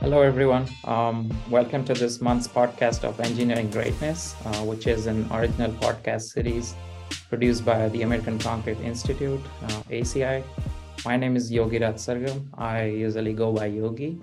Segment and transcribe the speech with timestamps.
[0.00, 0.66] Hello, everyone.
[0.84, 6.22] Um, welcome to this month's podcast of Engineering Greatness, uh, which is an original podcast
[6.22, 6.74] series
[7.28, 10.42] produced by the American Concrete Institute, uh, ACI.
[11.04, 12.48] My name is Yogi Sargam.
[12.54, 14.18] I usually go by Yogi.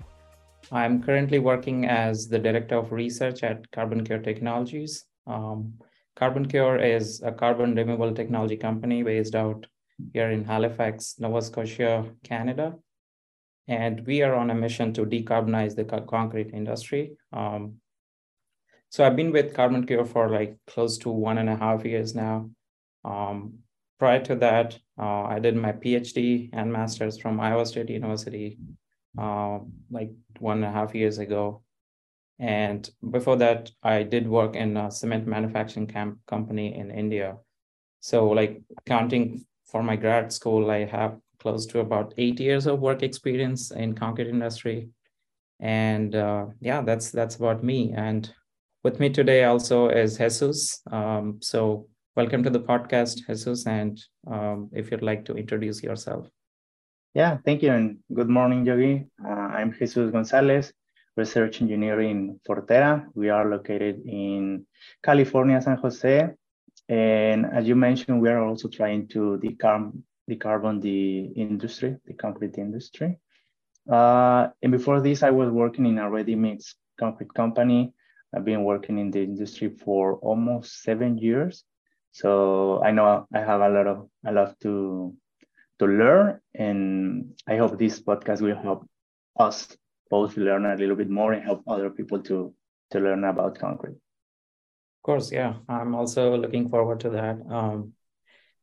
[0.72, 5.04] I'm currently working as the Director of Research at CarbonCure Technologies.
[5.28, 5.74] Um,
[6.16, 9.64] CarbonCure is a carbon removal technology company based out
[10.12, 12.74] here in Halifax, Nova Scotia, Canada.
[13.68, 17.12] And we are on a mission to decarbonize the co- concrete industry.
[17.32, 17.74] Um,
[18.90, 22.50] so I've been with CarbonCure for like close to one and a half years now.
[23.04, 23.58] Um,
[23.98, 28.58] prior to that, uh, I did my PhD and master's from Iowa State University
[29.18, 29.58] uh,
[29.90, 31.62] like one and a half years ago.
[32.38, 37.36] And before that, I did work in a cement manufacturing camp company in India.
[38.00, 42.80] So, like counting for my grad school, I have close to about eight years of
[42.80, 44.88] work experience in concrete industry.
[45.60, 47.92] And uh, yeah, that's that's about me.
[47.96, 48.30] And
[48.84, 50.80] with me today also is Jesus.
[50.90, 53.66] Um, so welcome to the podcast, Jesus.
[53.66, 54.00] And
[54.30, 56.28] um, if you'd like to introduce yourself.
[57.14, 57.72] Yeah, thank you.
[57.72, 59.06] And good morning, Yogi.
[59.24, 60.72] Uh, I'm Jesus Gonzalez,
[61.16, 63.06] research engineer in Fortera.
[63.14, 64.66] We are located in
[65.02, 66.30] California, San Jose.
[66.88, 72.58] And as you mentioned, we are also trying to decarb- decarbon the industry, the concrete
[72.58, 73.18] industry.
[73.90, 77.92] Uh, and before this, I was working in a ready mix concrete company.
[78.34, 81.64] I've been working in the industry for almost seven years.
[82.12, 85.14] So I know I have a lot of a lot to
[85.78, 86.40] to learn.
[86.54, 88.86] And I hope this podcast will help
[89.38, 89.76] us
[90.10, 92.54] both learn a little bit more and help other people to,
[92.90, 93.92] to learn about concrete.
[93.92, 95.54] Of course, yeah.
[95.68, 97.38] I'm also looking forward to that.
[97.48, 97.92] Um,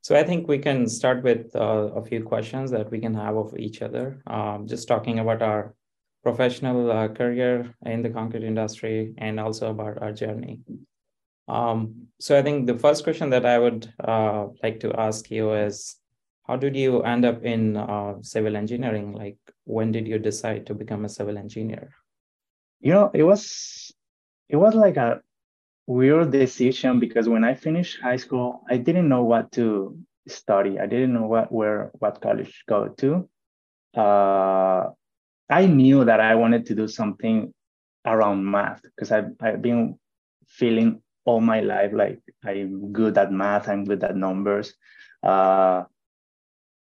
[0.06, 3.36] so I think we can start with uh, a few questions that we can have
[3.36, 4.22] of each other.
[4.28, 5.73] Um, just talking about our
[6.22, 10.59] professional uh, career in the concrete industry and also about our journey.
[11.47, 15.56] Um, so I think the first question that I would uh, like to ask you
[15.56, 15.96] is,
[16.44, 19.12] how did you end up in uh, civil engineering?
[19.12, 21.90] Like, when did you decide to become a civil engineer?
[22.80, 23.91] You know, it was
[24.50, 25.22] it was like a
[25.88, 29.97] weird decision because when I finished high school, I didn't know what to
[30.28, 30.79] study.
[30.79, 33.29] I didn't know what where what college to go to.
[34.00, 34.90] Uh,
[35.50, 37.53] I knew that I wanted to do something
[38.06, 40.00] around math because I've I've been
[40.47, 43.68] feeling all my life like I'm good at math.
[43.68, 44.74] I'm good at numbers.
[45.24, 45.84] Uh,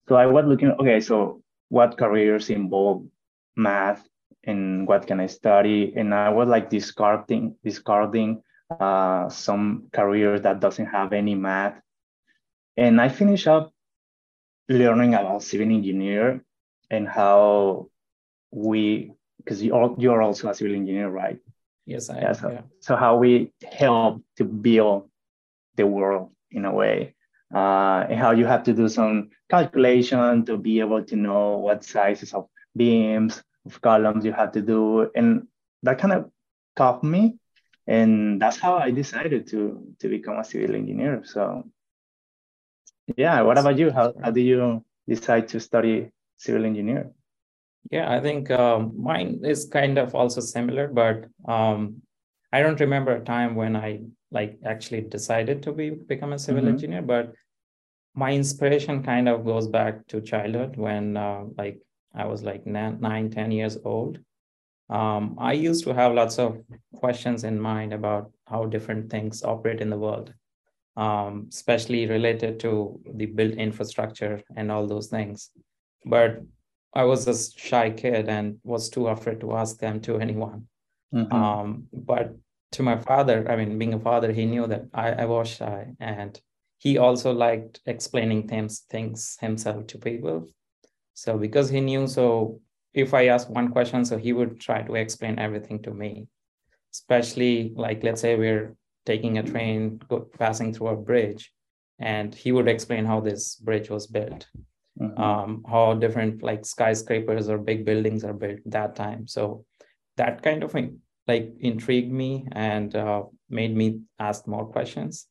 [0.07, 3.05] so I was looking, okay, so what careers involve
[3.55, 4.07] math
[4.43, 5.93] and what can I study?
[5.95, 8.41] And I was like discarding, discarding
[8.79, 11.79] uh, some careers that doesn't have any math.
[12.77, 13.71] And I finished up
[14.69, 16.43] learning about civil engineer
[16.89, 17.89] and how
[18.51, 21.39] we, because you you're also a civil engineer, right?
[21.85, 22.35] Yes, I yeah, am.
[22.35, 22.61] so, yeah.
[22.79, 25.09] so how we help to build
[25.75, 27.15] the world in a way
[27.53, 31.83] uh, and how you have to do some calculation to be able to know what
[31.83, 35.09] sizes of beams, of columns you have to do.
[35.15, 35.47] And
[35.83, 36.31] that kind of
[36.75, 37.37] caught me.
[37.91, 39.61] And that's how I decided to,
[39.99, 41.23] to become a civil engineer.
[41.25, 41.69] So
[43.17, 43.91] yeah, what about you?
[43.91, 47.11] How, how do you decide to study civil engineer?
[47.91, 52.01] Yeah, I think um, mine is kind of also similar, but um,
[52.53, 56.61] I don't remember a time when I like actually decided to be become a civil
[56.61, 56.71] mm-hmm.
[56.71, 57.33] engineer, but
[58.15, 61.81] my inspiration kind of goes back to childhood when uh, like
[62.15, 64.19] I was like nine, 10 years old.
[64.91, 66.61] Um, I used to have lots of
[66.95, 70.33] questions in mind about how different things operate in the world,
[70.97, 75.49] um, especially related to the built infrastructure and all those things.
[76.05, 76.41] But
[76.93, 80.67] I was a shy kid and was too afraid to ask them to anyone.
[81.13, 81.33] Mm-hmm.
[81.33, 82.35] Um, but
[82.73, 85.93] to my father, I mean, being a father, he knew that I, I was shy
[86.01, 86.39] and
[86.79, 90.49] he also liked explaining things, things himself to people.
[91.13, 92.59] So because he knew, so
[92.93, 96.27] if I ask one question, so he would try to explain everything to me,
[96.93, 101.51] especially like, let's say we're taking a train go, passing through a bridge
[101.99, 104.47] and he would explain how this bridge was built,
[104.99, 105.21] mm-hmm.
[105.21, 109.27] um, how different like skyscrapers or big buildings are built that time.
[109.27, 109.65] So
[110.17, 115.27] that kind of thing like intrigued me and uh, made me ask more questions.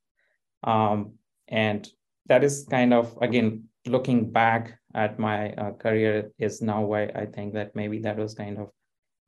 [0.62, 1.14] Um,
[1.48, 1.88] and
[2.26, 7.24] that is kind of again looking back at my uh, career is now why i
[7.24, 8.70] think that maybe that was kind of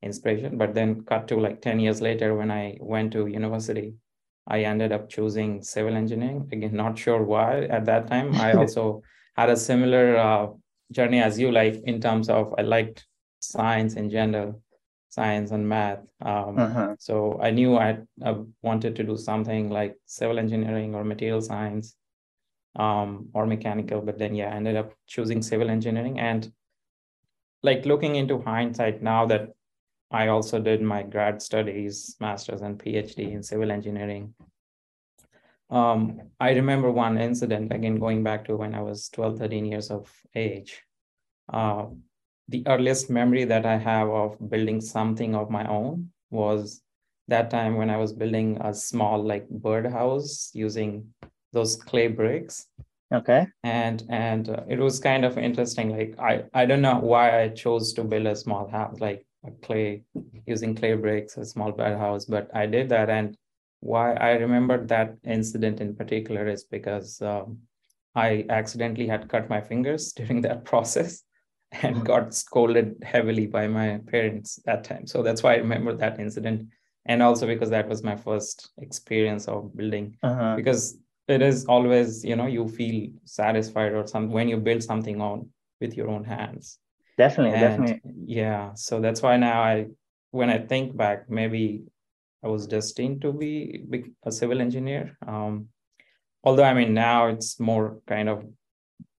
[0.01, 3.93] inspiration but then cut to like 10 years later when i went to university
[4.47, 9.01] i ended up choosing civil engineering again not sure why at that time i also
[9.35, 10.47] had a similar uh,
[10.91, 13.05] journey as you like in terms of i liked
[13.39, 14.61] science in general
[15.13, 15.99] science and math.
[16.21, 16.95] Um, uh-huh.
[16.97, 21.95] So I knew I, I, wanted to do something like civil engineering or material science
[22.75, 24.01] um, or mechanical.
[24.01, 26.19] But then, yeah, I ended up choosing civil engineering.
[26.19, 26.51] And
[27.61, 29.49] like looking into hindsight now that
[30.11, 34.35] I also did my grad studies, master's and PhD in civil engineering.
[35.69, 39.89] Um, I remember one incident, again, going back to when I was 12, 13 years
[39.89, 40.83] of age.
[41.51, 41.87] Uh,
[42.47, 46.83] the earliest memory that I have of building something of my own was
[47.27, 51.13] that time when I was building a small like birdhouse using
[51.53, 52.67] those clay bricks.
[53.13, 53.47] Okay.
[53.63, 55.95] And and uh, it was kind of interesting.
[55.95, 59.51] Like I I don't know why I chose to build a small house like a
[59.65, 60.03] clay
[60.47, 63.09] using clay bricks, a small house but I did that.
[63.09, 63.37] And
[63.81, 67.59] why I remember that incident in particular is because um,
[68.15, 71.23] I accidentally had cut my fingers during that process
[71.81, 75.07] and got scolded heavily by my parents that time.
[75.07, 76.69] So that's why I remember that incident.
[77.05, 80.17] And also because that was my first experience of building.
[80.23, 80.55] Uh-huh.
[80.55, 80.97] Because
[81.27, 85.49] it is always, you know, you feel satisfied or something when you build something on
[85.79, 86.79] with your own hands.
[87.17, 88.13] Definitely, and definitely.
[88.25, 88.73] Yeah.
[88.73, 89.87] So that's why now I
[90.31, 91.83] when I think back, maybe
[92.43, 93.85] I was destined to be
[94.25, 95.17] a civil engineer.
[95.25, 95.67] Um,
[96.43, 98.45] although I mean now it's more kind of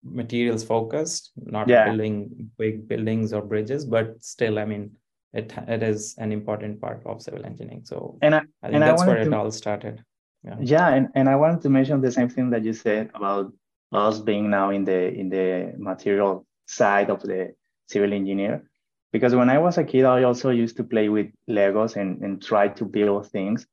[0.03, 1.85] materials focused, not yeah.
[1.85, 4.91] building big buildings or bridges, but still, I mean,
[5.33, 7.83] it it is an important part of civil engineering.
[7.85, 10.03] So and I, I think that's I where to, it all started.
[10.45, 10.57] Yeah.
[10.59, 13.51] yeah, and, and I wanted to mention the same thing that you said about
[13.91, 17.55] us being now in the in the material side of the
[17.87, 18.69] civil engineer.
[19.11, 22.43] Because when I was a kid, I also used to play with Legos and, and
[22.43, 23.65] try to build things.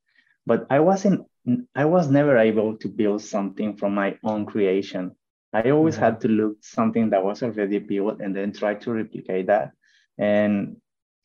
[0.46, 1.26] But I wasn't
[1.74, 5.12] I was never able to build something from my own creation.
[5.52, 6.04] I always mm-hmm.
[6.04, 9.72] had to look something that was already built and then try to replicate that.
[10.16, 10.76] And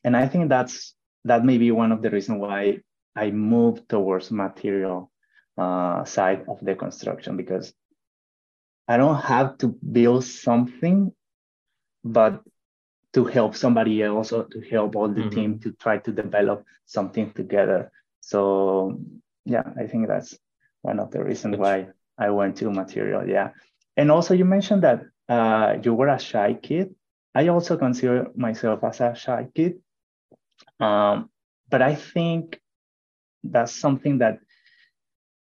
[0.04, 0.94] and I think that's
[1.24, 2.80] that may be one of the reasons why
[3.16, 5.10] I moved towards material
[5.58, 7.74] uh, side of the construction because
[8.86, 11.12] I don't have to build something,
[12.04, 12.42] but
[13.12, 15.30] to help somebody else or to help all the mm-hmm.
[15.30, 17.90] team to try to develop something together.
[18.20, 19.00] So
[19.44, 20.38] yeah, I think that's
[20.82, 23.28] one of the reasons why I went to material.
[23.28, 23.50] Yeah.
[23.96, 26.94] And also, you mentioned that uh, you were a shy kid.
[27.34, 29.80] I also consider myself as a shy kid.
[30.80, 31.30] Um,
[31.68, 32.60] but I think
[33.42, 34.38] that's something that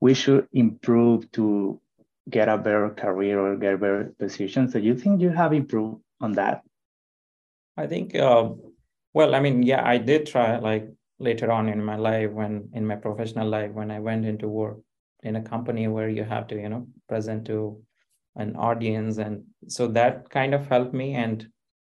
[0.00, 1.80] we should improve to
[2.28, 4.68] get a better career or get a better position.
[4.70, 6.62] So you think you have improved on that?
[7.76, 8.50] I think, uh,
[9.12, 10.88] well, I mean, yeah, I did try like
[11.18, 14.78] later on in my life when in my professional life when I went into work
[15.22, 17.82] in a company where you have to, you know, present to
[18.36, 21.48] an audience and so that kind of helped me and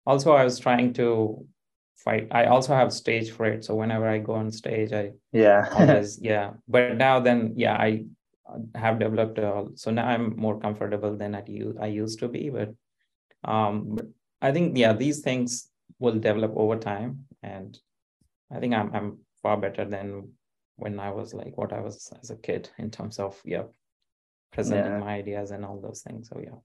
[0.05, 1.45] also i was trying to
[1.95, 6.19] fight i also have stage fright so whenever i go on stage i yeah always
[6.21, 8.03] yeah but now then yeah i
[8.75, 12.73] have developed a, so now i'm more comfortable than you i used to be but
[13.43, 14.05] um but
[14.41, 15.69] i think yeah these things
[15.99, 17.79] will develop over time and
[18.51, 20.29] i think i'm i'm far better than
[20.75, 23.63] when i was like what i was as a kid in terms of yeah
[24.55, 24.99] presenting yeah.
[24.99, 26.29] my ideas and all those things.
[26.29, 26.57] So yeah,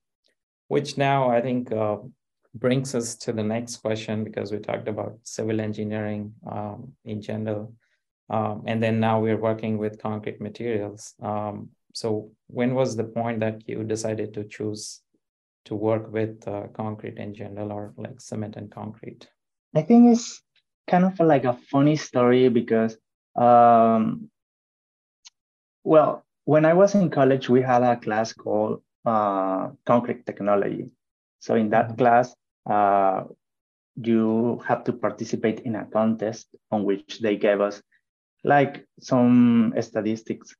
[0.69, 1.99] which now I think uh,
[2.55, 7.75] brings us to the next question because we talked about civil engineering um, in general,
[8.29, 11.15] um, and then now we're working with concrete materials.
[11.23, 15.01] Um, so when was the point that you decided to choose
[15.67, 19.29] to work with uh, concrete in general or like cement and concrete?
[19.75, 20.43] I think it's
[20.89, 22.97] kind of like a funny story because
[23.37, 24.31] um,
[25.85, 30.91] well when I was in college, we had a class called uh, concrete technology.
[31.39, 31.97] So in that mm-hmm.
[31.97, 32.35] class,
[32.69, 33.25] uh,
[33.97, 37.83] you have to participate in a contest on which they gave us
[38.45, 40.55] like some statistics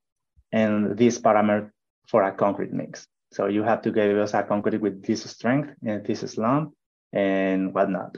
[0.51, 1.71] and this parameter
[2.07, 3.07] for a concrete mix.
[3.31, 6.73] So you have to give us a concrete with this strength and this slump
[7.13, 8.17] and whatnot.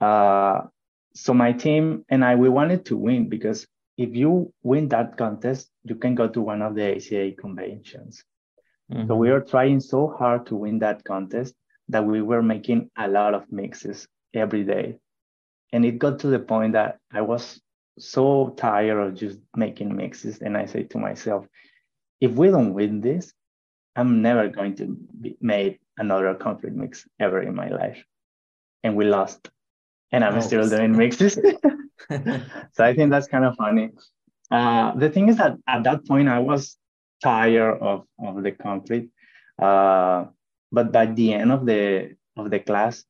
[0.00, 0.62] Uh,
[1.14, 5.70] so my team and I, we wanted to win because if you win that contest,
[5.82, 8.22] you can go to one of the ACI conventions.
[8.92, 9.08] Mm-hmm.
[9.08, 11.54] So we are trying so hard to win that contest
[11.88, 14.98] that we were making a lot of mixes every day.
[15.72, 17.60] And it got to the point that I was
[17.98, 20.38] so tired of just making mixes.
[20.38, 21.46] And I say to myself,
[22.20, 23.32] if we don't win this,
[23.96, 28.02] I'm never going to be made another concrete mix ever in my life.
[28.84, 29.50] And we lost.
[30.12, 31.34] And I'm oh, still doing mixes.
[32.10, 33.90] so I think that's kind of funny.
[34.50, 36.76] Uh, the thing is that at that point I was
[37.22, 39.10] tired of, of the concrete.
[39.60, 40.26] Uh,
[40.70, 43.04] but by the end of the of the class,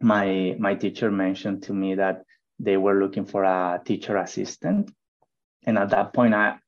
[0.00, 2.24] my my teacher mentioned to me that
[2.62, 4.90] they were looking for a teacher assistant.
[5.66, 6.58] And at that point, I,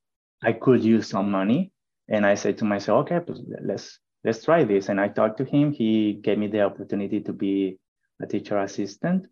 [0.43, 1.71] I could use some money.
[2.09, 3.21] And I said to myself, okay,
[3.63, 4.89] let's, let's try this.
[4.89, 5.71] And I talked to him.
[5.71, 7.79] He gave me the opportunity to be
[8.21, 9.27] a teacher assistant.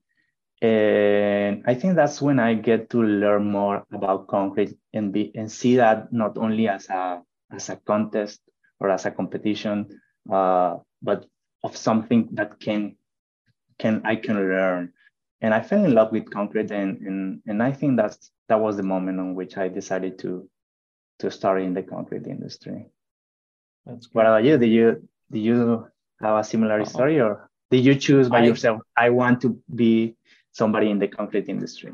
[0.62, 5.52] And I think that's when I get to learn more about concrete and be and
[5.52, 7.22] see that not only as a
[7.52, 8.40] as a contest
[8.80, 10.00] or as a competition,
[10.32, 11.26] uh, but
[11.64, 12.96] of something that can
[13.80, 14.94] can I can learn.
[15.42, 18.78] And I fell in love with concrete, and and and I think that's that was
[18.78, 20.50] the moment on which I decided to
[21.20, 22.86] to start in the concrete industry.
[23.86, 24.58] That's what about you?
[24.58, 25.88] Did you did you
[26.22, 28.82] have a similar uh story, or did you choose by I, yourself?
[28.96, 30.16] I want to be
[30.52, 31.94] somebody in the concrete industry.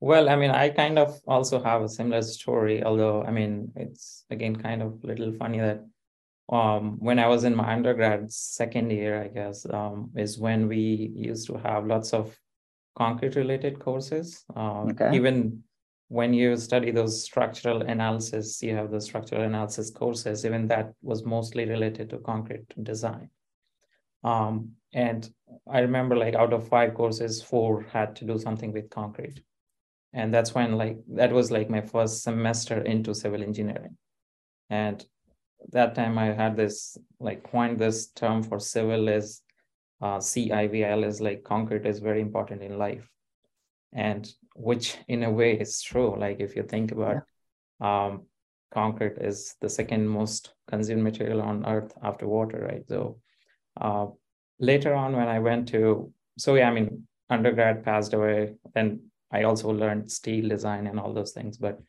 [0.00, 4.24] Well, I mean, I kind of also have a similar story, although I mean, it's
[4.30, 5.84] again kind of a little funny that
[6.52, 11.10] um, when I was in my undergrad second year, I guess, um, is when we
[11.16, 12.38] used to have lots of
[12.94, 14.44] concrete related courses.
[14.54, 15.10] Uh, okay.
[15.14, 15.62] Even
[16.08, 21.24] when you study those structural analysis, you have the structural analysis courses, even that was
[21.24, 23.30] mostly related to concrete design.
[24.22, 25.28] Um, and
[25.72, 29.40] I remember like out of five courses, four had to do something with concrete.
[30.12, 33.96] And that's when like that was like my first semester into civil engineering.
[34.68, 35.02] And
[35.70, 39.42] that time I had this like coined this term for civil is
[40.00, 43.08] uh, CIVL is like concrete is very important in life,
[43.92, 46.18] and which in a way is true.
[46.18, 47.22] Like if you think about,
[47.80, 48.06] yeah.
[48.06, 48.22] um,
[48.72, 52.84] concrete is the second most consumed material on Earth after water, right?
[52.88, 53.20] So
[53.80, 54.06] uh,
[54.58, 59.44] later on, when I went to so yeah, I mean undergrad passed away, then I
[59.44, 61.80] also learned steel design and all those things, but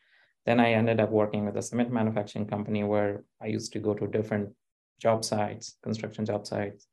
[0.46, 3.94] then I ended up working with a cement manufacturing company where I used to go
[3.94, 4.50] to different
[5.00, 6.88] job sites, construction job sites,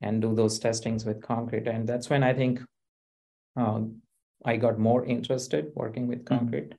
[0.00, 1.68] and do those testings with concrete.
[1.68, 2.60] And that's when I think
[3.56, 4.02] um,
[4.44, 6.38] I got more interested working with mm-hmm.
[6.38, 6.74] concrete.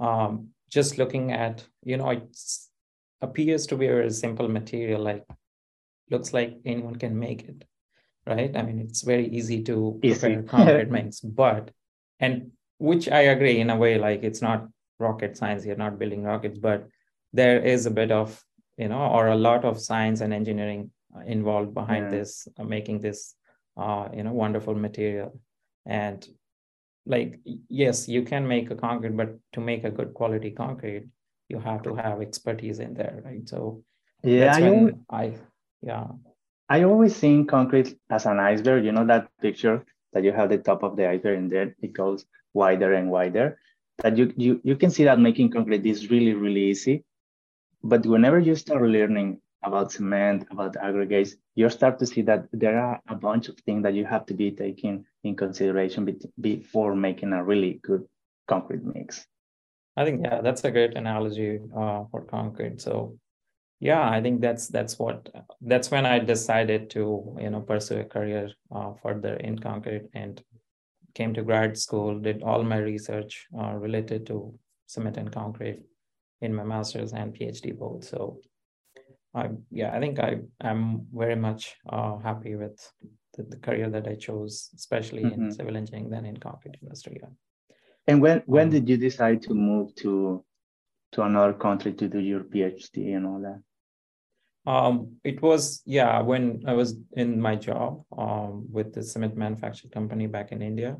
[0.00, 0.06] Mm-hmm.
[0.06, 2.36] Um, just looking at, you know, it
[3.22, 5.24] appears to be a very simple material, like
[6.10, 7.64] looks like anyone can make it,
[8.26, 8.54] right?
[8.54, 10.20] I mean, it's very easy to easy.
[10.20, 11.70] prepare concrete mix, but
[12.20, 15.64] and which I agree in a way, like it's not rocket science.
[15.64, 16.86] You're not building rockets but
[17.32, 18.42] there is a bit of
[18.76, 20.90] you know or a lot of science and engineering
[21.26, 22.18] involved behind yeah.
[22.18, 23.34] this uh, making this
[23.76, 25.40] uh, you know wonderful material.
[25.86, 26.26] And
[27.06, 31.06] like yes you can make a concrete but to make a good quality concrete
[31.48, 33.48] you have to have expertise in there right?
[33.48, 33.82] So
[34.22, 35.34] yeah I, always, I
[35.82, 36.06] yeah.
[36.68, 38.84] I always think concrete as an iceberg.
[38.84, 41.92] You know that picture that you have the top of the iceberg and then it
[41.92, 43.58] goes wider and wider
[44.02, 47.04] that you, you, you can see that making concrete is really, really easy.
[47.82, 52.78] But whenever you start learning about cement, about aggregates, you start to see that there
[52.78, 56.94] are a bunch of things that you have to be taking in consideration be before
[56.94, 58.04] making a really good
[58.46, 59.26] concrete mix.
[59.96, 62.80] I think yeah, that's a great analogy uh, for concrete.
[62.80, 63.18] So
[63.80, 65.28] yeah, I think that's that's what
[65.60, 70.42] that's when I decided to you know pursue a career uh, further in concrete and
[71.18, 74.36] came to grad school, did all my research uh, related to
[74.86, 75.80] cement and concrete
[76.40, 78.04] in my master's and PhD both.
[78.04, 78.38] So,
[79.34, 80.32] I yeah, I think I
[80.62, 81.62] am very much
[81.94, 82.78] uh, happy with
[83.34, 85.46] the, the, career that I chose, especially mm-hmm.
[85.46, 87.18] in civil engineering than in concrete industry.
[87.20, 87.32] Yeah.
[88.06, 90.44] And when when um, did you decide to move to
[91.12, 93.60] to another country to do your PhD and all that?
[94.72, 96.88] Um, it was yeah when I was
[97.22, 100.96] in my job um, with the cement manufacturing company back in India.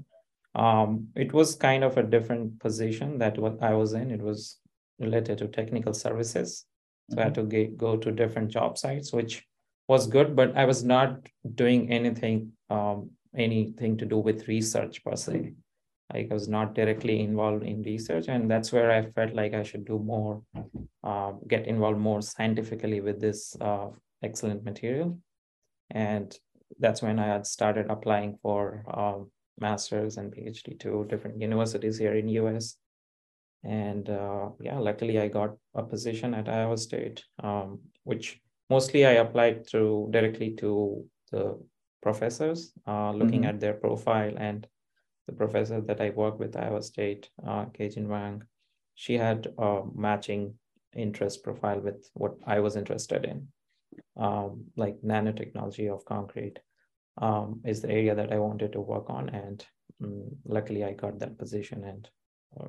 [0.58, 4.10] Um, it was kind of a different position that what I was in.
[4.10, 4.58] It was
[4.98, 6.64] related to technical services,
[7.10, 7.20] so mm-hmm.
[7.20, 9.44] I had to get, go to different job sites, which
[9.86, 10.34] was good.
[10.34, 15.54] But I was not doing anything um, anything to do with research per se.
[16.12, 19.84] I was not directly involved in research, and that's where I felt like I should
[19.84, 20.42] do more,
[21.04, 23.88] uh, get involved more scientifically with this uh,
[24.22, 25.18] excellent material,
[25.90, 26.34] and
[26.80, 29.18] that's when I had started applying for uh,
[29.60, 32.76] masters and PhD to different universities here in US,
[33.64, 39.12] and uh, yeah, luckily I got a position at Iowa State, um, which mostly I
[39.12, 41.58] applied through directly to the
[42.02, 43.50] professors, uh, looking mm-hmm.
[43.50, 44.66] at their profile and
[45.26, 48.44] the professor that I work with, Iowa State, uh, Kejin Wang,
[48.94, 50.54] she had a matching
[50.94, 53.48] interest profile with what I was interested in,
[54.16, 56.58] um, like nanotechnology of concrete
[57.20, 59.28] um, is the area that I wanted to work on.
[59.28, 59.64] And
[60.02, 62.08] um, luckily I got that position and
[62.58, 62.68] uh,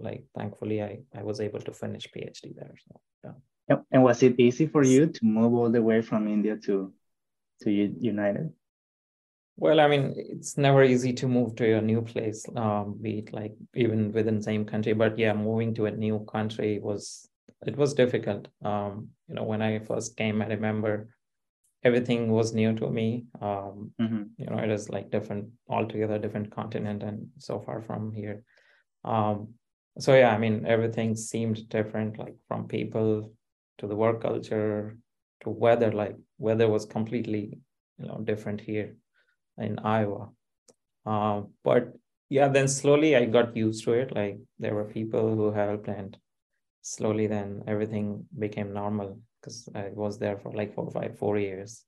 [0.00, 2.74] like thankfully I, I was able to finish PhD there.
[2.88, 3.00] So
[3.68, 3.76] yeah.
[3.90, 6.92] And was it easy for you to move all the way from India to
[7.62, 8.52] to United?
[9.56, 13.32] well, I mean, it's never easy to move to a new place, um, be it
[13.32, 14.92] like even within the same country.
[14.92, 17.28] But yeah, moving to a new country was
[17.66, 18.48] it was difficult.
[18.62, 21.08] Um, you know, when I first came, I remember
[21.82, 23.26] everything was new to me.
[23.40, 24.22] Um, mm-hmm.
[24.38, 28.42] You know, it is like different, altogether different continent, and so far from here.
[29.04, 29.54] Um,
[29.98, 33.32] so yeah, I mean, everything seemed different, like from people
[33.78, 34.96] to the work culture
[35.42, 35.92] to weather.
[35.92, 37.58] Like weather was completely,
[37.98, 38.96] you know, different here
[39.58, 40.30] in Iowa.
[41.04, 41.92] Uh, but
[42.28, 44.14] yeah, then slowly I got used to it.
[44.14, 46.16] Like there were people who helped, and
[46.82, 51.84] slowly then everything became normal because I was there for like four, five, four years.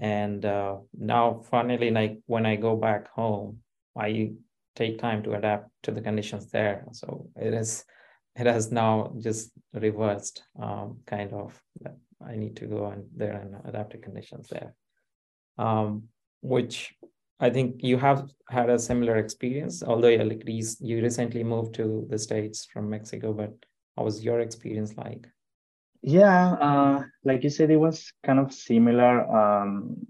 [0.00, 3.58] And uh, now, finally, like when I go back home,
[3.98, 4.32] I
[4.74, 6.84] take time to adapt to the conditions there.
[6.92, 7.84] So it is,
[8.36, 11.60] it has now just reversed, um, kind of.
[12.26, 14.74] I need to go and there and adapt to conditions there.
[15.58, 16.04] Um,
[16.42, 16.94] which
[17.40, 22.18] I think you have had a similar experience, although like you recently moved to the
[22.18, 23.54] States from Mexico, but
[23.96, 25.26] how was your experience like?
[26.02, 29.26] Yeah, uh, like you said, it was kind of similar.
[29.26, 30.06] Um,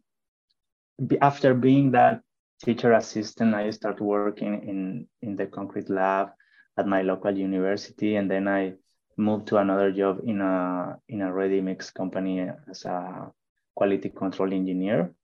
[1.21, 2.23] after being that
[2.62, 6.31] teacher assistant, I started working in, in the concrete lab
[6.78, 8.75] at my local university, and then I
[9.16, 13.33] moved to another job in a in a ready mix company as a
[13.75, 15.14] quality control engineer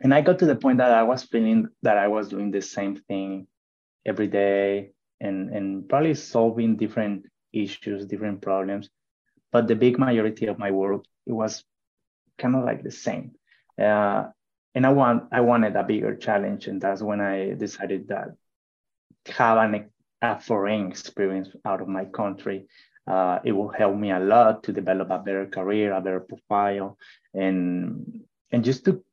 [0.00, 2.62] and I got to the point that I was feeling that I was doing the
[2.62, 3.46] same thing
[4.06, 8.88] every day and, and probably solving different issues, different problems.
[9.52, 11.62] But the big majority of my work, it was
[12.38, 13.32] kind of like the same.
[13.78, 14.24] Uh,
[14.74, 16.66] and I want I wanted a bigger challenge.
[16.66, 18.28] And that's when I decided that
[19.26, 19.90] have an,
[20.22, 22.66] a foreign experience out of my country.
[23.06, 26.96] Uh, it will help me a lot to develop a better career, a better profile,
[27.34, 29.04] and and just to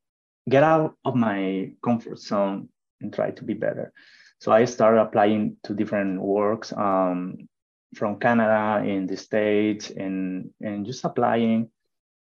[0.48, 2.68] get out of my comfort zone
[3.00, 3.92] and try to be better.
[4.38, 7.48] So I started applying to different works um,
[7.94, 11.68] from Canada in the States and, and just applying.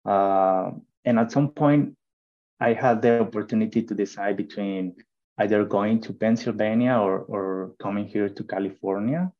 [0.05, 0.71] Uh,
[1.03, 1.95] and at some point,
[2.59, 4.95] I had the opportunity to decide between
[5.37, 9.31] either going to Pennsylvania or, or coming here to California.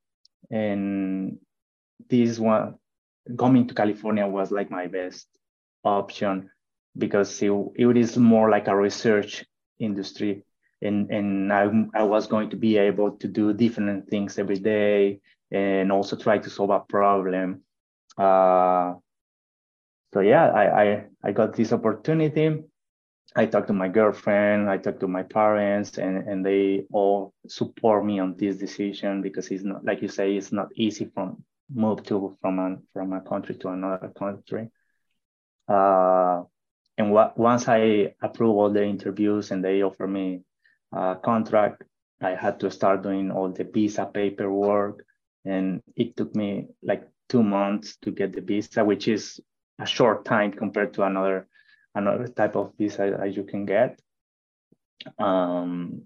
[0.51, 1.37] And
[2.09, 2.75] this one,
[3.37, 5.27] coming to California was like my best
[5.83, 6.49] option
[6.97, 9.45] because it, it is more like a research
[9.79, 10.43] industry
[10.81, 15.19] and and I, I was going to be able to do different things every day
[15.51, 17.61] and also try to solve a problem
[18.17, 18.93] uh,
[20.13, 22.63] so yeah I, I i got this opportunity
[23.35, 28.05] i talked to my girlfriend i talked to my parents and and they all support
[28.05, 32.03] me on this decision because it's not like you say it's not easy from move
[32.03, 34.69] to from a from a country to another country
[35.67, 36.43] uh,
[36.97, 40.43] and once I approve all the interviews and they offer me
[40.93, 41.83] a contract,
[42.21, 45.05] I had to start doing all the visa paperwork.
[45.45, 49.39] And it took me like two months to get the visa, which is
[49.79, 51.47] a short time compared to another
[51.95, 53.99] another type of visa that you can get.
[55.17, 56.01] Um,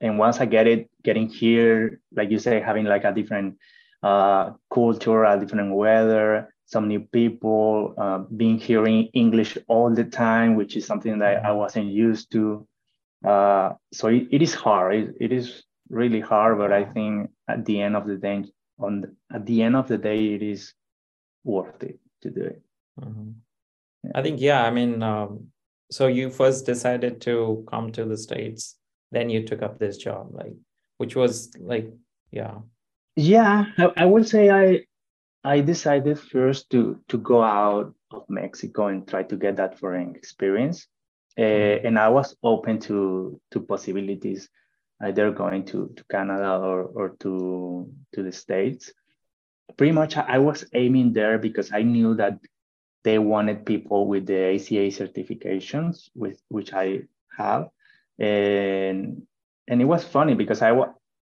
[0.00, 3.58] and once I get it, getting here, like you say, having like a different
[4.02, 10.56] uh, culture, a different weather, some new people, uh, being hearing English all the time,
[10.56, 12.66] which is something that I wasn't used to.
[13.24, 14.94] Uh, so it, it is hard.
[14.94, 18.44] It, it is really hard, but I think at the end of the day,
[18.78, 20.74] on the, at the end of the day, it is
[21.44, 22.62] worth it to do it.
[23.00, 23.30] Mm-hmm.
[24.04, 24.10] Yeah.
[24.14, 24.64] I think yeah.
[24.64, 25.48] I mean, um,
[25.90, 28.76] so you first decided to come to the states,
[29.10, 30.54] then you took up this job, like
[30.98, 31.92] which was like
[32.30, 32.58] yeah.
[33.16, 34.84] Yeah, I, I would say I
[35.44, 40.14] I decided first to to go out of Mexico and try to get that foreign
[40.16, 40.86] experience,
[41.38, 44.48] uh, and I was open to to possibilities,
[45.02, 48.92] either going to to Canada or or to to the States.
[49.76, 52.38] Pretty much, I was aiming there because I knew that
[53.04, 57.02] they wanted people with the ACI certifications, with which I
[57.36, 57.68] have,
[58.18, 59.26] and
[59.68, 60.72] and it was funny because I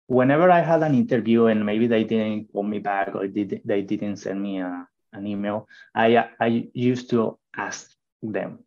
[0.07, 3.83] whenever I had an interview and maybe they didn't call me back or did, they
[3.83, 7.91] didn't send me a, an email, I, I used to ask
[8.23, 8.61] them,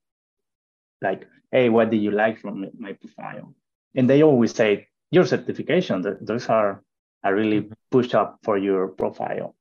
[1.01, 3.53] like, hey, what do you like from my profile?
[3.95, 6.83] And they always say, your certification, those are,
[7.23, 7.73] are really mm-hmm.
[7.91, 9.55] push up for your profile.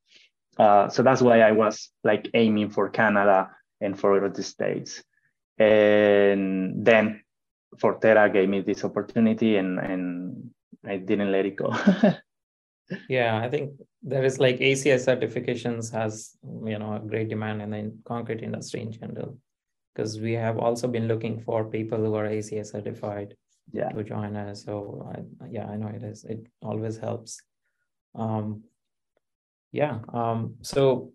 [0.58, 5.02] Uh, so that's why I was like aiming for Canada and for the States.
[5.58, 7.22] And then
[7.76, 10.50] Fortera gave me this opportunity and, and
[10.84, 11.74] I didn't let it go.
[13.08, 17.70] yeah, I think there is like ACI certifications has you know a great demand in
[17.70, 19.37] the concrete industry in general
[19.94, 23.34] because we have also been looking for people who are ACI certified
[23.72, 23.88] yeah.
[23.90, 24.64] to join us.
[24.64, 26.24] So I, yeah, I know it is.
[26.24, 27.40] It always helps.
[28.14, 28.64] Um,
[29.72, 29.98] yeah.
[30.12, 31.12] Um, so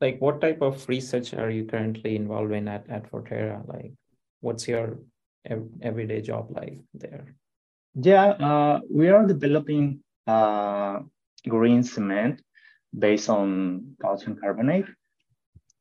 [0.00, 3.66] like what type of research are you currently involved in at, at Fortera?
[3.68, 3.92] Like
[4.40, 4.98] what's your
[5.46, 7.34] ev- everyday job like there?
[7.94, 11.00] Yeah, uh, we are developing uh,
[11.48, 12.42] green cement
[12.98, 14.86] based on calcium carbonate.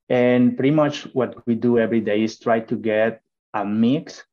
[0.10, 3.21] And pretty much what we do every day is try to get
[3.53, 4.25] a mix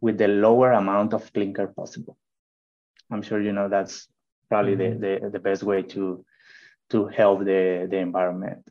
[0.00, 2.16] with the lower amount of clinker possible.
[3.10, 4.08] I'm sure you know that's
[4.48, 5.00] probably mm-hmm.
[5.00, 6.24] the, the, the best way to
[6.90, 8.66] to help the, the environment.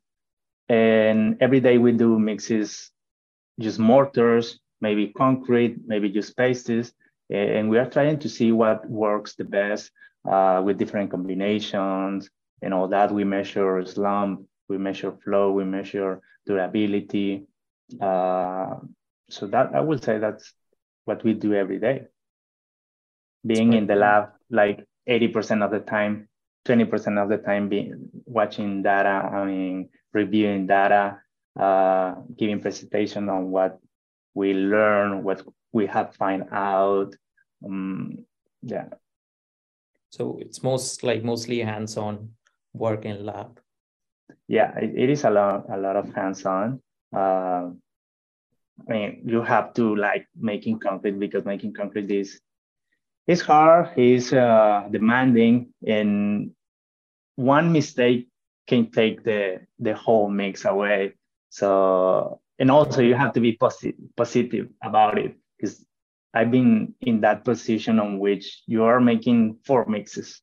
[0.69, 2.91] And every day we do mixes,
[3.59, 6.91] just mortars, maybe concrete, maybe just pastes.
[7.29, 9.91] And we are trying to see what works the best
[10.29, 12.29] uh, with different combinations
[12.61, 13.11] and all that.
[13.11, 17.45] We measure slump, we measure flow, we measure durability.
[18.01, 18.75] Uh,
[19.29, 20.53] so that I would say that's
[21.07, 22.07] what we do every day.
[23.45, 26.27] Being in the lab like 80% of the time,
[26.67, 31.21] 20% of the time being watching data, I mean, reviewing data,
[31.57, 33.79] uh, giving presentation on what
[34.33, 35.41] we learn, what
[35.71, 37.15] we have find out.
[37.65, 38.25] Um,
[38.61, 38.89] yeah.
[40.09, 42.31] So it's most like mostly hands-on
[42.73, 43.59] work in lab.
[44.47, 46.81] Yeah, it, it is a lot, a lot of hands-on.
[47.15, 47.71] Uh,
[48.87, 52.39] I mean, you have to like making concrete because making concrete is
[53.27, 56.51] it's hard, it's uh, demanding, and
[57.35, 58.29] one mistake
[58.67, 61.13] can take the the whole mix away.
[61.49, 65.83] So and also you have to be positive positive about it because
[66.33, 70.41] I've been in that position on which you are making four mixes,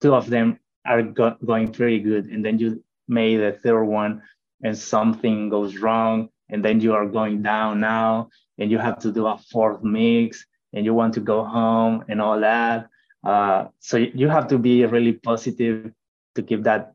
[0.00, 4.22] two of them are go- going pretty good, and then you made a third one
[4.62, 9.10] and something goes wrong, and then you are going down now, and you have to
[9.10, 12.88] do a fourth mix, and you want to go home and all that.
[13.24, 15.92] Uh, so you have to be really positive
[16.34, 16.92] to keep that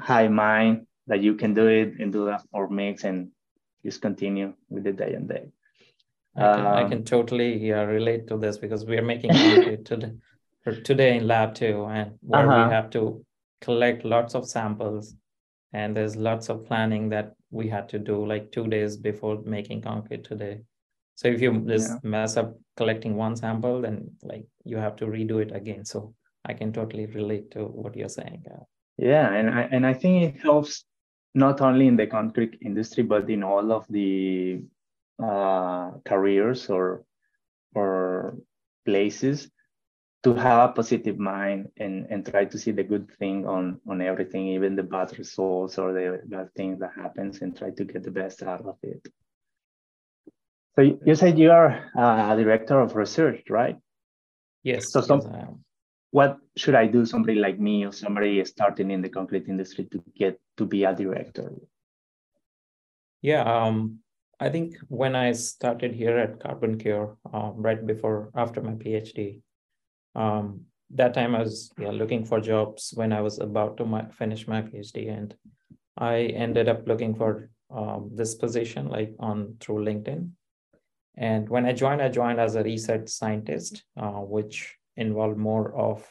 [0.00, 3.30] high mind that you can do it and do that fourth mix and
[3.84, 5.44] just continue with the day and day.
[6.36, 9.30] I can, um, I can totally yeah, relate to this because we are making
[9.84, 10.12] today,
[10.84, 12.68] today in lab too, and where uh-huh.
[12.68, 13.24] we have to
[13.60, 15.14] collect lots of samples,
[15.72, 19.82] and there's lots of planning that we had to do like two days before making
[19.82, 20.62] concrete today.
[21.16, 21.98] So if you just yeah.
[22.02, 25.84] mess up collecting one sample, then like you have to redo it again.
[25.84, 28.44] So I can totally relate to what you're saying.
[28.96, 30.84] Yeah, and I and I think it helps
[31.34, 34.62] not only in the concrete industry but in all of the
[35.22, 37.04] uh, careers or
[37.74, 38.36] or
[38.84, 39.50] places
[40.22, 44.02] to have a positive mind and, and try to see the good thing on on
[44.02, 48.02] everything even the bad results or the bad things that happens and try to get
[48.02, 49.06] the best out of it.
[50.76, 53.76] So you said you are a director of research right?
[54.62, 55.46] Yes so some, yes,
[56.10, 60.02] what should i do somebody like me or somebody starting in the concrete industry to
[60.14, 61.54] get to be a director?
[63.22, 64.00] Yeah um
[64.42, 69.42] I think when I started here at CarbonCure, um, right before after my PhD,
[70.14, 74.06] um, that time I was yeah, looking for jobs when I was about to my,
[74.10, 75.34] finish my PhD, and
[75.96, 80.30] I ended up looking for um, this position like on through LinkedIn.
[81.16, 86.04] And when I joined, I joined as a research scientist, uh, which involved more of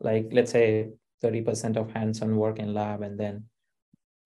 [0.00, 0.88] like let's say
[1.22, 3.44] 30% of hands-on work in lab and then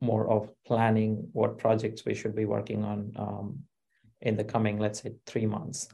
[0.01, 3.59] more of planning what projects we should be working on um,
[4.20, 5.88] in the coming, let's say, three months.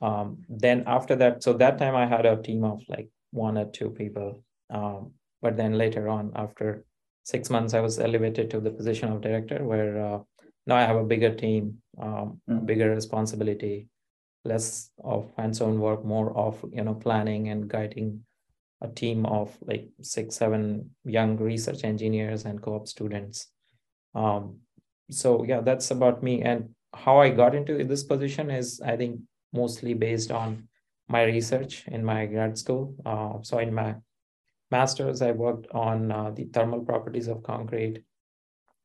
[0.00, 3.66] Um, then after that, so that time I had a team of like one or
[3.66, 4.42] two people.
[4.70, 6.84] Um, but then later on, after
[7.24, 10.18] six months, I was elevated to the position of director, where uh,
[10.66, 12.64] now I have a bigger team, um, mm.
[12.66, 13.88] bigger responsibility,
[14.44, 18.24] less of hands-on work, more of you know planning and guiding
[18.82, 23.48] a team of like six, seven young research engineers and co-op students.
[24.14, 24.60] Um,
[25.10, 26.42] so yeah, that's about me.
[26.42, 29.20] And how I got into this position is, I think,
[29.52, 30.68] mostly based on
[31.08, 32.94] my research in my grad school.
[33.04, 33.96] Uh, so in my
[34.70, 38.04] master's, I worked on uh, the thermal properties of concrete,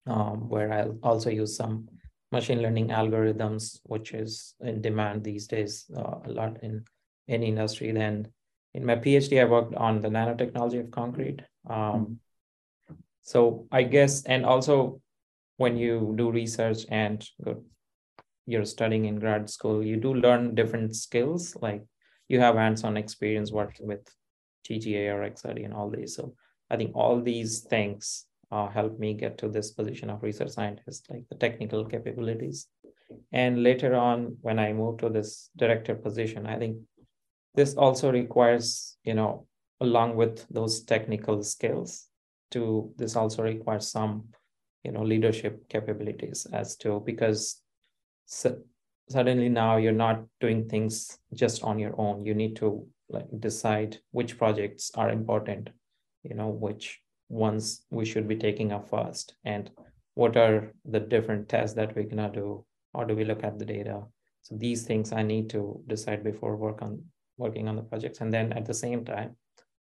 [0.08, 1.88] um, where I'll also use some
[2.32, 6.84] machine learning algorithms, which is in demand these days uh, a lot in
[7.28, 7.92] any industry.
[7.92, 8.28] Then
[8.74, 11.42] in my PhD, I worked on the nanotechnology of concrete.
[11.70, 12.20] Um,
[13.22, 15.02] so I guess, and also
[15.58, 17.26] when you do research and
[18.46, 21.56] you're studying in grad school, you do learn different skills.
[21.62, 21.84] Like
[22.28, 24.08] you have hands-on experience working with
[24.68, 26.16] TGA or XRD and all these.
[26.16, 26.36] So
[26.70, 31.08] I think all these things uh, help me get to this position of research scientist,
[31.10, 32.68] like the technical capabilities.
[33.32, 36.78] And later on, when I moved to this director position, I think
[37.54, 39.48] this also requires, you know,
[39.82, 42.08] along with those technical skills,
[42.52, 44.26] to this also requires some,
[44.84, 47.62] you know, leadership capabilities as to because
[48.26, 48.58] so,
[49.10, 52.26] suddenly now you're not doing things just on your own.
[52.26, 55.70] You need to like decide which projects are important,
[56.24, 59.70] you know, which ones we should be taking up first, and
[60.16, 63.66] what are the different tests that we're gonna do how do we look at the
[63.66, 64.02] data
[64.42, 67.02] so these things i need to decide before work on
[67.38, 69.36] working on the projects and then at the same time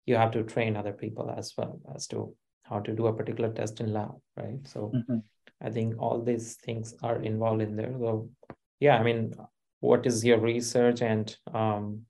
[0.06, 3.52] you have to train other people as well as to how to do a particular
[3.52, 5.18] test in lab right so mm-hmm.
[5.64, 7.94] I think all these things are involved in there.
[8.00, 8.30] So
[8.80, 9.34] yeah i mean
[9.84, 12.06] what is your research and um,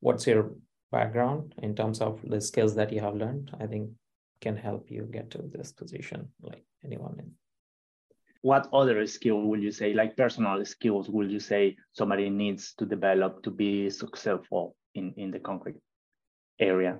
[0.00, 0.52] what's your
[0.90, 3.50] background in terms of the skills that you have learned?
[3.60, 3.90] I think
[4.40, 7.30] can help you get to this position like anyone in.
[8.40, 12.86] What other skill would you say, like personal skills, would you say somebody needs to
[12.86, 15.80] develop to be successful in, in the concrete
[16.58, 16.98] area?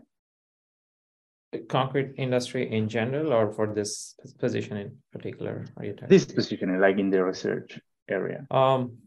[1.69, 5.64] Concrete industry in general, or for this position in particular?
[5.77, 8.47] Are you this position, like in the research area?
[8.51, 8.99] Um,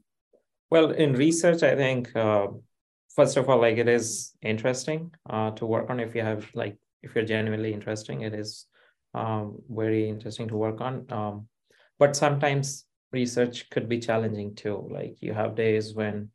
[0.69, 2.47] well, in research, I think uh,
[3.15, 5.99] first of all, like it is interesting uh, to work on.
[5.99, 8.65] If you have like, if you're genuinely interesting, it is
[9.13, 11.05] um, very interesting to work on.
[11.09, 11.47] Um,
[11.99, 16.29] but sometimes research could be challenging too like you have days when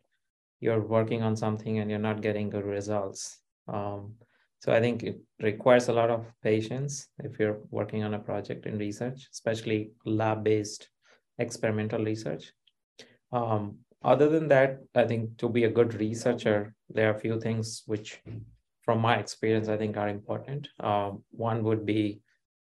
[0.61, 4.15] you're working on something and you're not getting good results um,
[4.63, 8.67] so i think it requires a lot of patience if you're working on a project
[8.67, 10.89] in research especially lab-based
[11.39, 12.53] experimental research.
[13.33, 17.41] Um, other than that i think to be a good researcher there are a few
[17.41, 18.21] things which
[18.85, 20.69] from my experience i think are important.
[20.81, 22.21] Um, one would be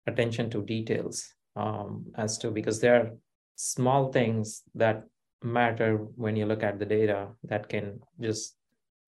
[0.06, 1.24] attention to details
[1.56, 3.10] um, as to because there are
[3.56, 5.04] small things that
[5.42, 8.56] matter when you look at the data that can just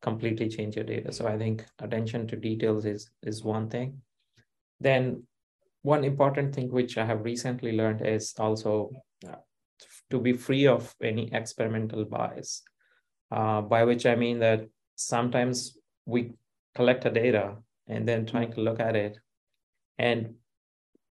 [0.07, 1.13] completely change your data.
[1.13, 4.01] So I think attention to details is is one thing.
[4.81, 5.25] Then
[5.83, 8.91] one important thing which I have recently learned is also
[9.29, 9.41] uh,
[10.11, 12.63] to be free of any experimental bias.
[13.31, 16.33] Uh, by which I mean that sometimes we
[16.75, 17.57] collect a data
[17.89, 19.19] and then trying to look at it
[19.99, 20.35] and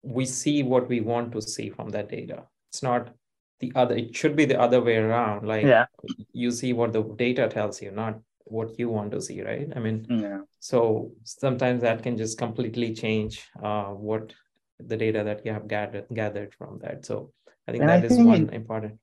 [0.03, 2.43] we see what we want to see from that data.
[2.71, 3.15] It's not
[3.61, 5.47] the other, it should be the other way around.
[5.47, 5.87] Like yeah.
[6.33, 9.69] you see what the data tells you, not what you want to see, right?
[9.75, 10.41] I mean, yeah.
[10.61, 14.33] so sometimes that can just completely change uh, what
[14.79, 17.05] the data that you have gathered gathered from that.
[17.05, 17.33] So
[17.69, 18.99] I think and that I is think one in, important.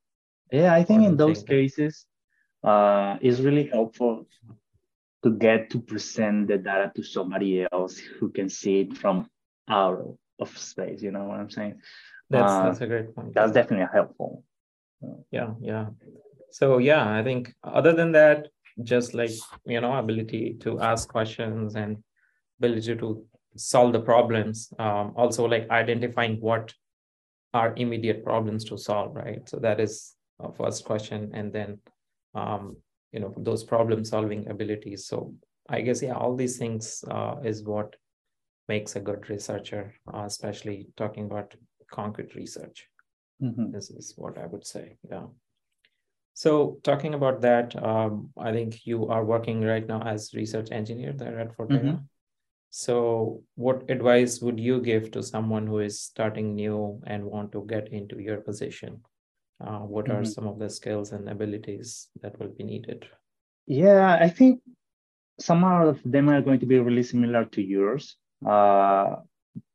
[0.52, 2.06] Yeah, I think in those cases,
[2.64, 4.28] uh, it's really helpful
[5.24, 9.30] to get to present the data to somebody else who can see it from
[9.68, 11.02] our of space.
[11.02, 11.82] You know what I'm saying?
[12.30, 13.34] That's uh, that's a great point.
[13.34, 14.44] That's definitely helpful.
[15.32, 15.88] Yeah, yeah.
[16.52, 18.48] So yeah, I think other than that,
[18.84, 19.32] just like
[19.66, 21.98] you know, ability to ask questions and
[22.60, 24.72] ability to solve the problems.
[24.80, 26.74] Um, also, like identifying what
[27.54, 29.48] are immediate problems to solve, right?
[29.48, 31.80] So that is a first question, and then
[32.36, 32.78] um,
[33.12, 35.06] you know those problem solving abilities.
[35.08, 35.34] So
[35.68, 37.96] I guess yeah, all these things uh, is what
[38.68, 41.56] makes a good researcher, uh, especially talking about
[41.92, 42.88] concrete research.
[43.42, 43.72] Mm-hmm.
[43.72, 44.98] This is what I would say.
[45.10, 45.28] Yeah.
[46.34, 51.14] So talking about that, um, I think you are working right now as research engineer
[51.14, 51.84] there at Fortera.
[51.84, 52.04] Mm-hmm.
[52.70, 57.66] So what advice would you give to someone who is starting new and want to
[57.68, 59.02] get into your position?
[59.60, 60.22] Uh, what mm-hmm.
[60.22, 63.06] are some of the skills and abilities that will be needed?
[63.66, 64.62] Yeah, I think
[65.40, 68.16] some of them are going to be really similar to yours
[68.46, 69.16] uh,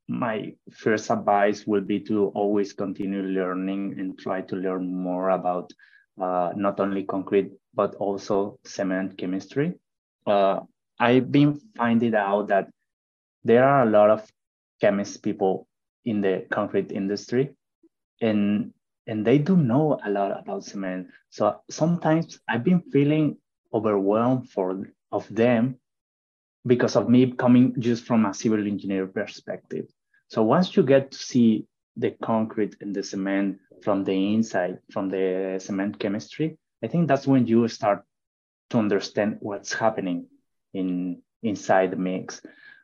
[0.08, 5.72] my first advice will be to always continue learning and try to learn more about
[6.20, 9.74] uh, not only concrete but also cement chemistry.
[10.26, 10.60] Uh,
[10.98, 12.70] I've been finding out that
[13.42, 14.26] there are a lot of
[14.80, 15.66] chemist people
[16.04, 17.50] in the concrete industry,
[18.20, 18.72] and
[19.06, 21.08] and they do know a lot about cement.
[21.30, 23.36] So sometimes I've been feeling
[23.72, 25.76] overwhelmed for of them
[26.66, 29.86] because of me coming just from a civil engineer perspective.
[30.28, 35.10] So once you get to see the concrete and the cement from the inside, from
[35.10, 38.02] the cement chemistry, I think that's when you start
[38.70, 40.26] to understand what's happening
[40.72, 42.40] in inside the mix.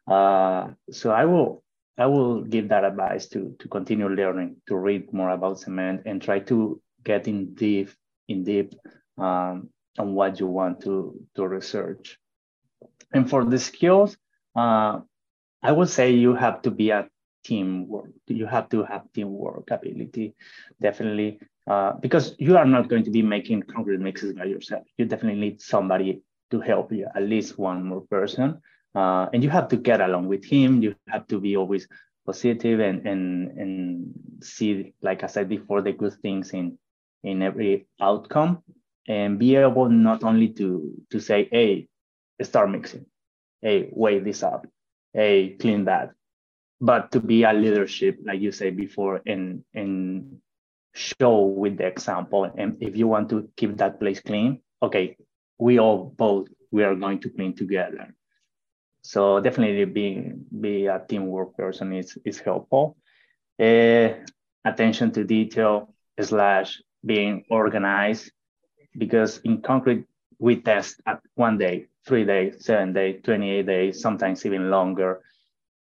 [0.07, 1.65] Uh, so I will
[1.99, 6.21] I will give that advice to to continue learning, to read more about cement, and
[6.23, 7.91] try to get in deep
[8.29, 8.75] in deep
[9.19, 12.19] um, on what you want to to research.
[13.13, 14.17] And for the skills,
[14.55, 15.01] uh,
[15.63, 17.09] I would say you have to be a
[17.45, 18.11] teamwork.
[18.27, 20.35] You have to have teamwork ability.
[20.81, 24.85] Definitely, uh, because you are not going to be making concrete mixes by yourself.
[24.99, 28.61] You definitely need somebody to help you, at least one more person.
[28.95, 30.83] Uh, and you have to get along with him.
[30.83, 31.87] You have to be always
[32.27, 36.79] positive and and and see, like I said before, the good things in
[37.23, 38.63] in every outcome,
[39.09, 41.89] and be able not only to to say, hey,
[42.43, 43.07] start mixing,
[43.63, 44.67] hey, weigh this up,
[45.13, 46.13] hey, clean that,
[46.81, 50.39] but to be a leadership, like you said before, and and
[50.95, 52.45] show with the example.
[52.45, 55.17] And if you want to keep that place clean, okay,
[55.59, 58.15] we all both we are going to clean together.
[59.03, 62.97] So definitely being be a teamwork person is is helpful.
[63.59, 64.15] Uh,
[64.65, 68.31] attention to detail slash being organized
[68.97, 70.05] because in concrete
[70.39, 75.21] we test at one day, three days, seven days, 28 days, sometimes even longer.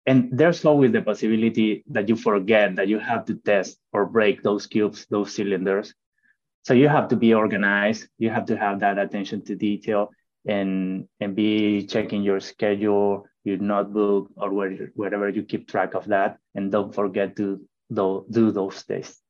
[0.09, 4.43] And there's always the possibility that you forget that you have to test or break
[4.43, 5.93] those cubes, those cylinders.
[6.65, 8.09] So you have to be organized.
[8.17, 10.09] You have to have that attention to detail
[10.47, 16.07] and, and be checking your schedule, your notebook, or where, wherever you keep track of
[16.07, 16.39] that.
[16.55, 17.61] And don't forget to
[17.93, 19.21] do, do those tests.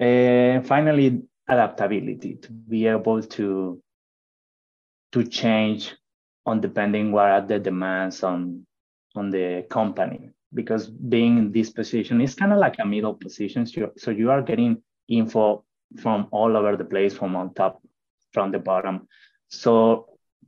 [0.00, 3.80] And finally, adaptability to be able to
[5.12, 5.94] to change
[6.44, 8.66] on depending what are the demands on
[9.14, 13.66] on the company because being in this position is kind of like a middle position.
[13.66, 15.64] So, so you are getting info
[16.00, 17.82] from all over the place from on top
[18.32, 19.08] from the bottom.
[19.48, 20.06] So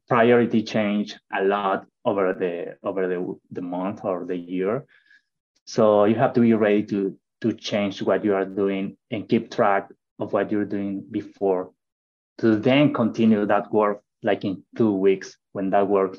[0.09, 4.87] priority change a lot over the over the, the month or the year.
[5.65, 9.51] So you have to be ready to to change what you are doing and keep
[9.51, 11.73] track of what you're doing before.
[12.39, 16.19] To then continue that work like in two weeks when that work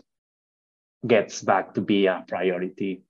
[1.05, 3.03] gets back to be a priority.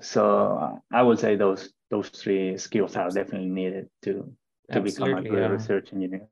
[0.00, 4.12] So uh, I would say those those three skills are definitely needed to
[4.72, 5.48] to Absolutely, become a good yeah.
[5.48, 6.28] research engineer.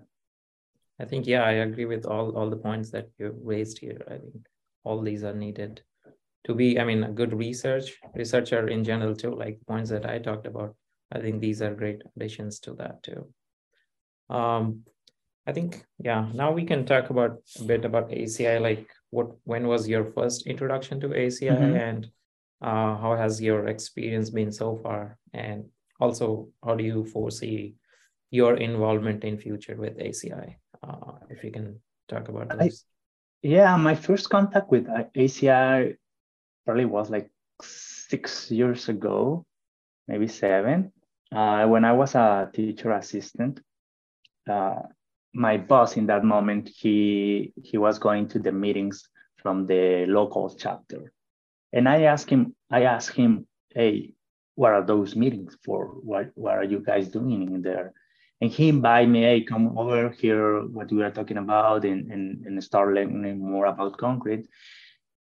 [1.00, 4.00] I think yeah, I agree with all all the points that you raised here.
[4.08, 4.46] I think
[4.84, 5.82] all these are needed
[6.46, 6.78] to be.
[6.78, 9.34] I mean, a good research researcher in general too.
[9.34, 10.74] Like points that I talked about.
[11.12, 13.28] I think these are great additions to that too.
[14.30, 14.84] Um,
[15.46, 16.28] I think yeah.
[16.32, 18.60] Now we can talk about a bit about ACI.
[18.60, 21.76] Like what when was your first introduction to ACI mm-hmm.
[21.76, 22.10] and
[22.60, 25.18] uh, how has your experience been so far?
[25.32, 27.76] And also, how do you foresee
[28.30, 30.56] your involvement in future with ACI?
[30.82, 32.84] Uh, if you can talk about this.
[33.42, 35.96] yeah, my first contact with ACI
[36.64, 37.30] probably was like
[37.62, 39.46] six years ago,
[40.08, 40.92] maybe seven.
[41.30, 43.60] Uh, when I was a teacher assistant,
[44.50, 44.82] uh,
[45.34, 50.48] my boss in that moment, he he was going to the meetings from the local
[50.54, 51.12] chapter.
[51.72, 54.12] And I asked him, I asked him, hey,
[54.54, 55.86] what are those meetings for?
[56.02, 57.92] What what are you guys doing in there?
[58.40, 62.44] And he invited me, hey, come over here, what we are talking about, and, and,
[62.46, 64.46] and start learning more about concrete.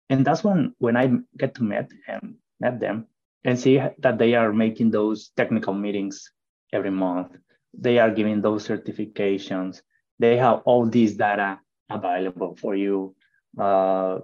[0.09, 3.07] And that's when when I get to meet him, met them,
[3.45, 6.31] and see that they are making those technical meetings
[6.73, 7.37] every month.
[7.75, 9.83] They are giving those certifications
[10.21, 13.17] they have all these data available for you.
[13.59, 14.19] Uh,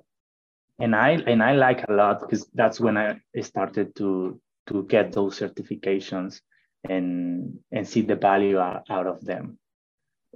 [0.79, 5.13] and I and I like a lot because that's when I started to to get
[5.13, 6.43] those certifications
[6.89, 9.59] and and see the value out, of them.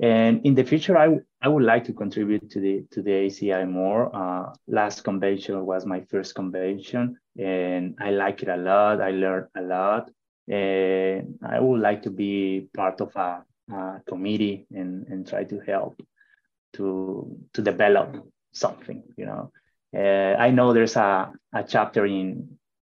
[0.02, 3.68] And in the future, I, I would like to contribute to the to the ACI
[3.68, 4.02] more.
[4.16, 9.02] Uh, last convention was my first convention, and I like it a lot.
[9.02, 10.10] I learned a lot,
[10.48, 15.60] and I would like to be part of a uh, committee and, and try to
[15.60, 16.00] help
[16.74, 18.16] to to develop
[18.52, 19.52] something you know.
[19.96, 22.56] Uh, i know there's a, a chapter in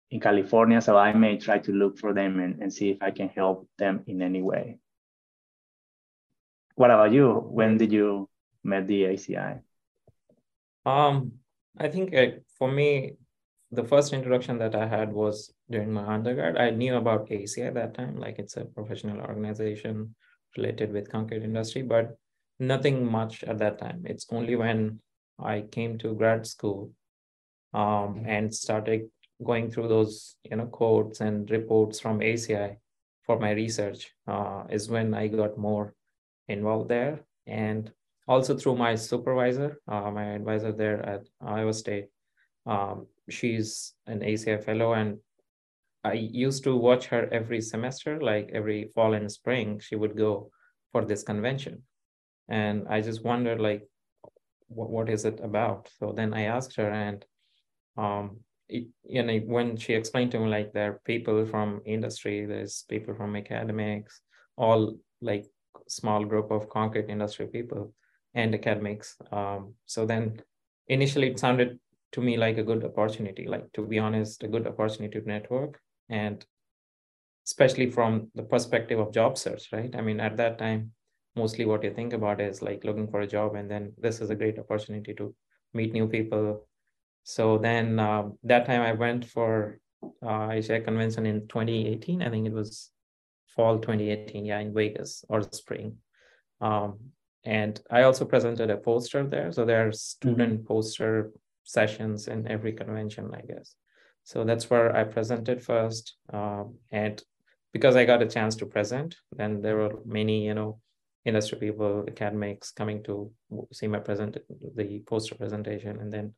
[0.09, 3.11] in california so i may try to look for them and, and see if i
[3.11, 4.77] can help them in any way.
[6.75, 7.33] What about you?
[7.33, 8.29] When did you
[8.63, 9.59] met the aci
[10.85, 11.33] um
[11.77, 13.13] i think uh, for me
[13.71, 16.57] the first introduction that i had was during my undergrad.
[16.57, 20.15] I knew about aci at that time like it's a professional organization
[20.57, 22.17] related with concrete industry, but
[22.59, 24.03] nothing much at that time.
[24.05, 24.99] It's only when
[25.39, 26.91] I came to grad school
[27.73, 29.09] um, and started
[29.43, 32.77] going through those you know codes and reports from ACI
[33.25, 35.93] for my research uh, is when I got more
[36.47, 37.91] involved there, and
[38.27, 42.07] also through my supervisor, uh, my advisor there at Iowa State.
[42.65, 45.17] Um, she's an ACI fellow, and
[46.03, 50.51] I used to watch her every semester, like every fall and spring, she would go
[50.91, 51.83] for this convention.
[52.49, 53.83] And I just wondered, like,
[54.67, 55.89] what, what is it about?
[55.99, 57.23] So then I asked her, and
[57.97, 62.45] um, it, you know, when she explained to me, like, there are people from industry,
[62.45, 64.21] there's people from academics,
[64.57, 65.45] all like
[65.87, 67.93] small group of concrete industry people
[68.33, 69.15] and academics.
[69.31, 70.41] Um, so then
[70.87, 71.79] initially it sounded
[72.13, 75.79] to me like a good opportunity, like to be honest, a good opportunity to network
[76.11, 76.45] and
[77.47, 79.93] especially from the perspective of job search, right?
[79.95, 80.91] I mean, at that time,
[81.35, 84.29] mostly what you think about is like looking for a job, and then this is
[84.29, 85.33] a great opportunity to
[85.73, 86.67] meet new people.
[87.23, 89.79] So then uh, that time I went for
[90.21, 90.49] uh,
[90.85, 92.21] convention in 2018.
[92.21, 92.91] I think it was
[93.47, 95.97] fall 2018, yeah, in Vegas or spring.
[96.59, 96.99] Um,
[97.43, 99.51] and I also presented a poster there.
[99.51, 100.67] So there are student mm-hmm.
[100.67, 101.31] poster
[101.63, 103.75] sessions in every convention, I guess.
[104.23, 106.15] So that's where I presented first.
[106.31, 107.21] Um, and
[107.73, 110.79] because I got a chance to present, then there were many, you know,
[111.25, 113.31] industry people, academics coming to
[113.71, 114.37] see my present
[114.75, 115.99] the poster presentation.
[115.99, 116.33] And then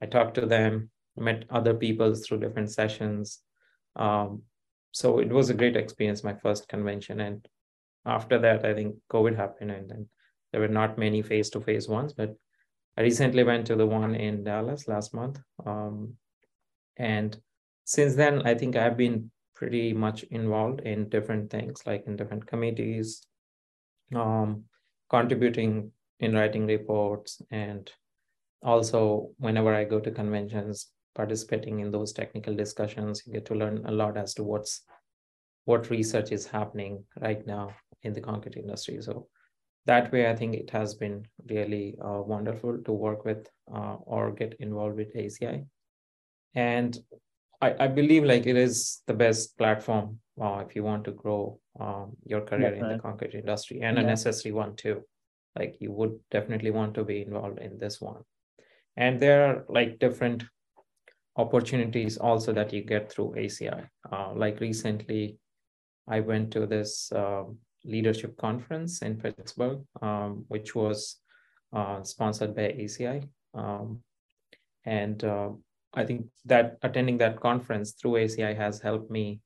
[0.00, 3.40] I talked to them, met other people through different sessions.
[3.96, 4.42] Um,
[4.92, 7.20] so it was a great experience, my first convention.
[7.20, 7.46] And
[8.06, 10.08] after that, I think COVID happened and then
[10.52, 12.34] there were not many face-to-face ones, but
[12.96, 15.40] I recently went to the one in Dallas last month.
[15.64, 16.14] Um,
[16.98, 17.36] and
[17.84, 22.46] since then, I think I've been pretty much involved in different things, like in different
[22.46, 23.26] committees,
[24.14, 24.64] um,
[25.08, 27.90] contributing in writing reports, and
[28.62, 33.84] also whenever I go to conventions, participating in those technical discussions, you get to learn
[33.86, 34.82] a lot as to what's
[35.64, 37.70] what research is happening right now
[38.02, 39.00] in the concrete industry.
[39.02, 39.28] So
[39.86, 44.32] that way, I think it has been really uh, wonderful to work with uh, or
[44.32, 45.66] get involved with ACI.
[46.54, 46.96] And
[47.60, 51.58] I, I believe like it is the best platform uh, if you want to grow
[51.80, 54.04] um, your career in the concrete industry and yeah.
[54.04, 55.02] a necessary one too.
[55.56, 58.22] Like you would definitely want to be involved in this one.
[58.96, 60.44] And there are like different
[61.36, 63.88] opportunities also that you get through ACI.
[64.10, 65.38] Uh, like recently,
[66.08, 67.44] I went to this uh,
[67.84, 71.16] leadership conference in Pittsburgh, um, which was
[71.72, 73.28] uh, sponsored by ACI.
[73.54, 74.02] Um,
[74.84, 75.50] and uh,
[75.94, 79.40] I think that attending that conference through ACI has helped me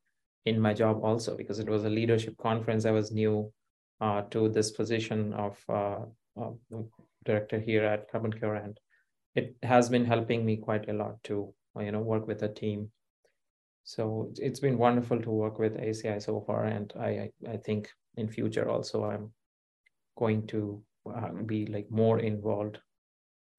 [0.44, 2.84] in my job also because it was a leadership conference.
[2.84, 3.52] I was new
[4.00, 6.00] uh, to this position of uh,
[7.24, 8.78] director here at CarbonCure, and
[9.34, 12.90] it has been helping me quite a lot to you know work with a team.
[13.84, 17.88] So it's been wonderful to work with ACI so far, and I I, I think
[18.16, 19.32] in future also I'm
[20.18, 20.82] going to
[21.14, 22.78] uh, be like more involved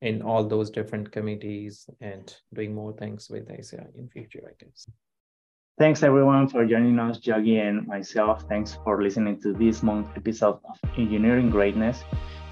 [0.04, 4.86] in all those different committees and doing more things with ACI in future, I guess.
[5.80, 8.43] Thanks everyone for joining us, Yogi and myself.
[8.49, 12.04] Thanks for listening to this month's episode of Engineering Greatness.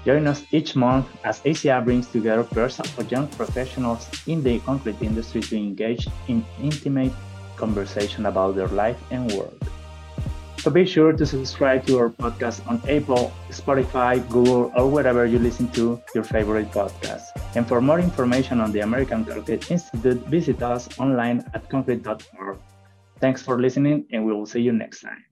[0.04, 5.00] Join us each month as ACI brings together pairs of young professionals in the concrete
[5.02, 7.12] industry to engage in intimate
[7.56, 9.54] conversation about their life and work.
[10.62, 15.40] So be sure to subscribe to our podcast on Apple, Spotify, Google, or wherever you
[15.40, 17.34] listen to your favorite podcast.
[17.56, 22.58] And for more information on the American Concrete Institute, visit us online at concrete.org.
[23.18, 25.31] Thanks for listening, and we will see you next time.